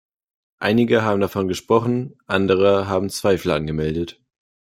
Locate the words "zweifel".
3.11-3.51